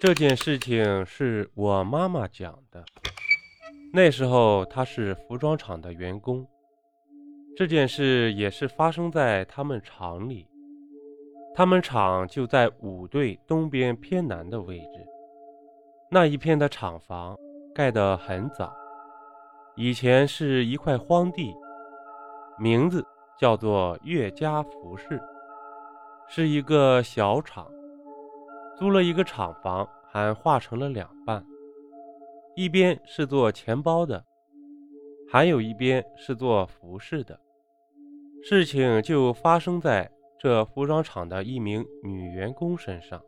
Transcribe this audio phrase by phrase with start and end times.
[0.00, 2.84] 这件事情是我妈妈讲的。
[3.92, 6.46] 那时候她是服装厂的员工，
[7.56, 10.46] 这件事也是发生在他们厂里。
[11.52, 15.04] 他们厂就在五队东边偏南的位置，
[16.08, 17.36] 那一片的厂房
[17.74, 18.72] 盖得很早，
[19.74, 21.52] 以前是一块荒地，
[22.56, 23.04] 名字
[23.36, 25.20] 叫做岳家服饰，
[26.28, 27.68] 是一个小厂，
[28.76, 31.44] 租了一个厂房，还划成了两半，
[32.54, 34.24] 一边是做钱包的，
[35.30, 37.38] 还有一边是做服饰的。
[38.42, 40.10] 事情就发生在。
[40.40, 43.20] 这服装厂的一名女员工身上，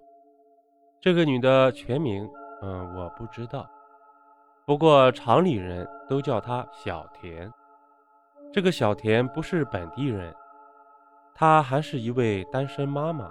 [1.01, 2.31] 这个女的全名，
[2.63, 3.69] 嗯，我不知道。
[4.65, 7.53] 不过厂里人都叫她小田。
[8.53, 10.33] 这个小田不是本地人，
[11.35, 13.29] 她还是一位单身妈妈。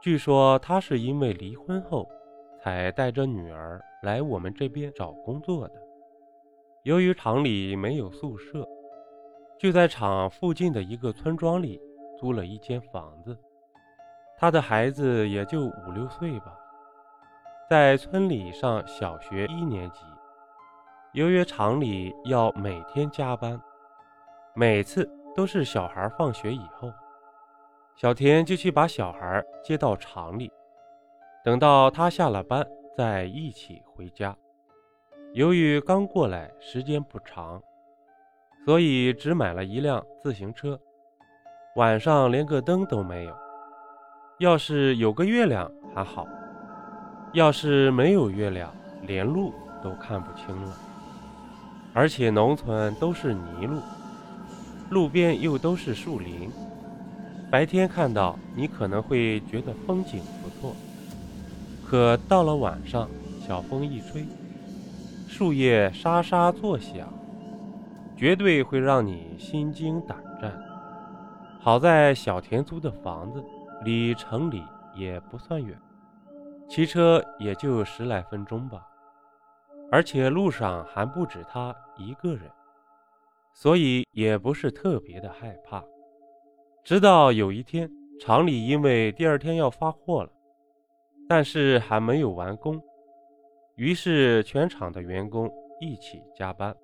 [0.00, 2.08] 据说她是因为离婚后，
[2.62, 5.74] 才带着女儿来我们这边找工作的。
[6.84, 8.68] 由于厂里没有宿舍，
[9.58, 11.80] 就在厂附近的一个村庄里。
[12.18, 13.36] 租了一间房子，
[14.38, 16.56] 他的孩子也就五六岁吧，
[17.68, 20.04] 在村里上小学一年级。
[21.14, 23.60] 由于厂里要每天加班，
[24.54, 26.92] 每次都是小孩放学以后，
[27.96, 30.48] 小田就去把小孩接到厂里，
[31.44, 32.64] 等到他下了班
[32.96, 34.36] 再一起回家。
[35.32, 37.60] 由于刚过来时间不长，
[38.64, 40.78] 所以只买了一辆自行车。
[41.76, 43.34] 晚上连个灯都没有，
[44.38, 46.28] 要是有个月亮还好，
[47.32, 50.76] 要是没有月亮，连路都看不清了。
[51.92, 53.80] 而且农村都是泥路，
[54.90, 56.50] 路边又都是树林，
[57.50, 60.76] 白天看到你可能会觉得风景不错，
[61.92, 63.06] 可到了晚上，
[63.46, 64.24] 小风一吹，
[65.28, 67.06] 树叶沙沙作响，
[68.16, 70.58] 绝对会让你心惊胆战。
[71.60, 73.44] 好在小田租的房子
[73.84, 74.62] 离城里
[74.94, 75.78] 也不算远，
[76.66, 78.88] 骑车也就十来分钟吧。
[79.90, 82.50] 而且路上还不止他一个人，
[83.52, 85.84] 所以也不是特别的害怕。
[86.82, 87.86] 直到有一天，
[88.18, 90.30] 厂里因为第二天要发货了，
[91.34, 92.78] 但是还没有完工，
[93.76, 95.50] 于是全厂的员工
[95.80, 96.76] 一起加班，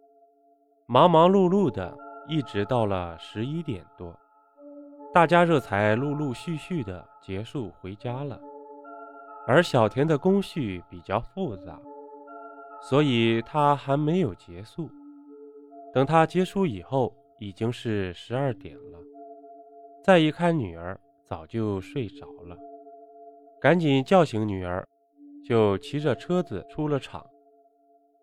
[0.87, 1.95] 忙忙碌碌的，
[2.27, 4.19] 一直到了十一点多。
[5.13, 8.41] 大家这才陆陆续续的结束回家了，
[9.47, 11.79] 而小田的工序比较复杂，
[12.81, 14.89] 所以他还没有结束。
[15.93, 18.99] 等他结束以后，已经是十二点了。
[20.03, 22.57] 再一看，女儿早就睡着了，
[23.61, 24.87] 赶紧叫醒女儿，
[25.45, 27.25] 就骑着车子出了厂。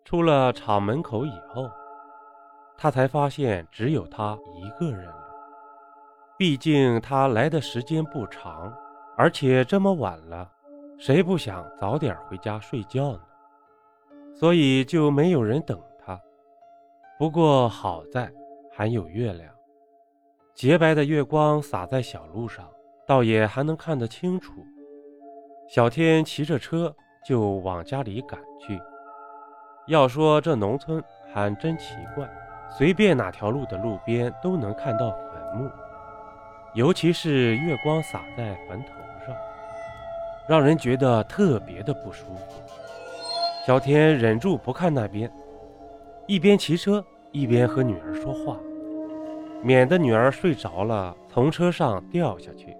[0.04, 1.68] 出了厂门口以后，
[2.78, 5.26] 他才发现只有他一个人了。
[6.38, 8.72] 毕竟他来的时间不长，
[9.16, 10.48] 而且这么晚了，
[10.96, 13.20] 谁不想早点回家睡觉呢？
[14.34, 16.20] 所以就没有人等他。
[17.18, 18.30] 不过好在
[18.70, 19.52] 还有月亮，
[20.54, 22.70] 洁白的月光洒在小路上，
[23.06, 24.64] 倒也还能看得清楚。
[25.68, 26.94] 小天骑着车
[27.24, 28.80] 就往家里赶去。
[29.88, 32.28] 要说这农村还真奇怪，
[32.70, 35.70] 随便哪条路的路边都能看到坟墓。
[36.74, 38.88] 尤其是月光洒在坟头
[39.26, 39.34] 上，
[40.48, 42.62] 让人觉得特别的不舒服。
[43.66, 45.30] 小天忍住不看那边，
[46.26, 48.56] 一边骑车一边和女儿说话，
[49.62, 52.76] 免得女儿睡着了从车上掉下去。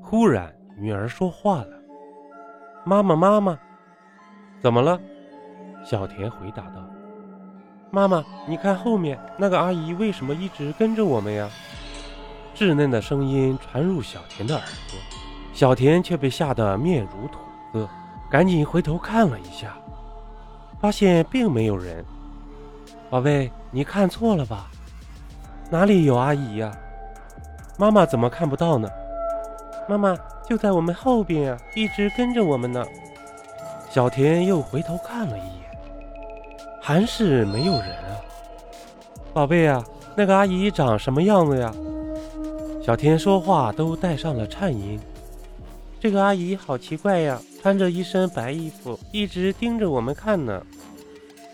[0.00, 1.78] 忽然，女儿说话了
[2.84, 3.58] ：“妈妈，妈妈，
[4.60, 4.98] 怎么了？”
[5.84, 6.84] 小田回答道
[7.90, 11.48] ：“妈妈，你看后面那个阿姨为什么一直跟着我们呀？”
[12.54, 14.98] 稚嫩的声音传入小田的耳朵，
[15.52, 17.38] 小田却被吓得面如土
[17.72, 17.88] 色，
[18.30, 19.74] 赶紧回头看了一下，
[20.80, 22.04] 发现并没有人。
[23.08, 24.66] 宝贝，你看错了吧？
[25.70, 26.70] 哪里有阿姨呀？
[27.78, 28.88] 妈妈怎么看不到呢？
[29.88, 30.16] 妈妈
[30.48, 32.84] 就在我们后边呀，一直跟着我们呢。
[33.90, 35.70] 小田又回头看了一眼，
[36.80, 38.16] 还是没有人啊。
[39.34, 39.84] 宝贝啊，
[40.14, 41.72] 那个阿姨长什么样子呀？
[42.82, 44.98] 小田说话都带上了颤音。
[46.00, 50.60] 这个阿姨好奇怪呀，穿着一身白衣服，一直盯着我们看呢。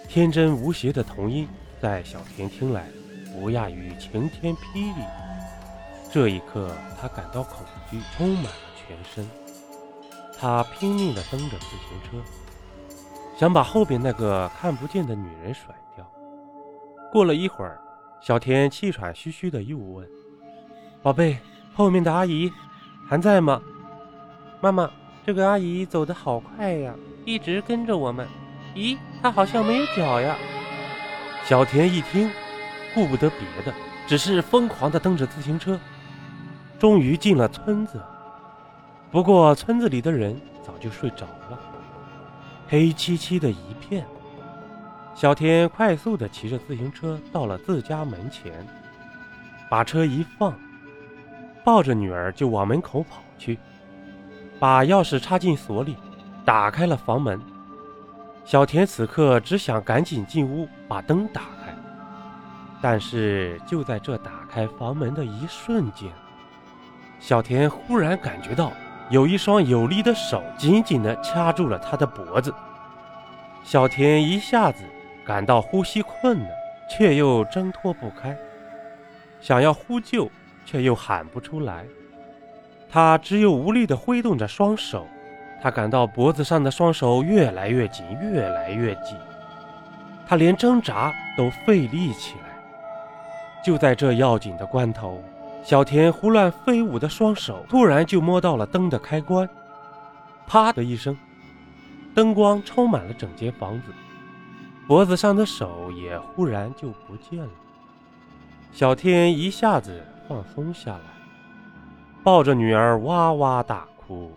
[0.09, 1.47] 天真无邪的童音，
[1.83, 2.87] 在小田听来
[3.33, 5.03] 不亚于晴天霹雳。
[6.11, 6.71] 这一刻，
[7.01, 9.29] 他感到恐惧充满了全身。
[10.41, 12.17] 他拼命地蹬着自行车，
[13.37, 16.11] 想把后边那个看不见的女人甩掉。
[17.13, 17.79] 过了一会儿，
[18.21, 20.09] 小田气喘吁吁地又问
[21.03, 21.39] ：“宝贝，
[21.75, 22.51] 后面的阿姨
[23.07, 23.61] 还在吗
[24.63, 24.91] ？”“妈妈，
[25.27, 26.95] 这个阿姨走得好快呀，
[27.25, 28.27] 一直跟着我们。
[28.75, 30.37] 咦，她好像没有脚呀。”
[31.45, 32.31] 小田一听，
[32.95, 33.75] 顾不得别的，
[34.07, 35.79] 只是疯狂地蹬着自行车。
[36.79, 38.01] 终于进了村子，
[39.11, 41.59] 不过村子里的人早就睡着了，
[42.69, 44.07] 黑漆漆的一片。
[45.13, 48.65] 小田快速地骑着自行车到了自家门前，
[49.69, 50.55] 把车一放，
[51.65, 53.59] 抱着女儿就往门口跑去，
[54.61, 55.97] 把钥匙插进锁里，
[56.45, 57.41] 打开了房门。
[58.45, 61.75] 小田此刻只想赶紧进屋把灯打开，
[62.81, 66.09] 但是就在这打开房门的一瞬间。
[67.21, 68.73] 小田忽然感觉到
[69.11, 72.55] 有一双有力的手紧紧地掐住了他的脖子，
[73.65, 74.85] 小田一下子
[75.27, 76.49] 感到呼吸困难，
[76.89, 78.37] 却又挣脱不开，
[79.41, 80.31] 想要呼救
[80.65, 81.85] 却又喊不出来，
[82.89, 85.07] 他只有无力地挥动着双手，
[85.61, 89.17] 他感到脖子上的双手越来越紧，越来越紧，
[90.27, 92.49] 他连挣扎都费力起来。
[93.65, 95.21] 就在这要紧的关头。
[95.65, 99.47] 小田胡乱飞舞的双手突然就摸到了灯的开关，
[100.47, 101.15] 啪的一声，
[102.15, 103.93] 灯光充满了整间房子，
[104.87, 107.51] 脖子上的手也忽然就不见了。
[108.73, 111.05] 小田一下子放松下来，
[112.25, 114.33] 抱着女儿哇哇大哭，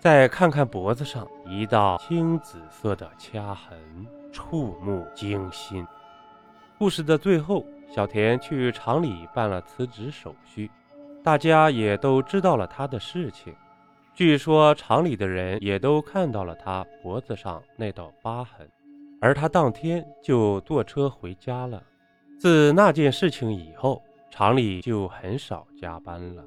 [0.00, 3.78] 再看看脖子上一道青紫色的掐痕，
[4.32, 5.86] 触目惊心。
[6.78, 7.64] 故事的最后。
[7.90, 10.70] 小田去厂里办了辞职手续，
[11.22, 13.54] 大家也都知道了他的事情。
[14.14, 18.68] 据说厂里的人也都看到了他脖子上那道疤痕，
[19.20, 21.82] 而他当天就坐车回家了。
[22.38, 26.44] 自那件事情以后，厂里就很少加班了，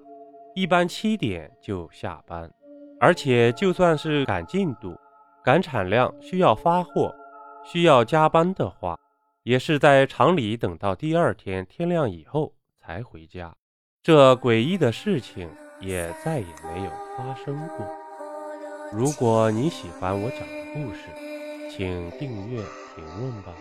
[0.54, 2.50] 一般七点就下班。
[3.00, 4.95] 而且就算是赶进度、
[5.44, 7.13] 赶产量、需要发货、
[7.63, 8.98] 需要加班的话。
[9.47, 13.55] 也是在厂里等到第二天天亮以后才回家，
[14.03, 15.49] 这诡异的事情
[15.79, 17.88] 也再也没有发生过。
[18.91, 20.99] 如果你喜欢我讲的故事，
[21.71, 22.61] 请订阅
[22.94, 23.53] 评论吧。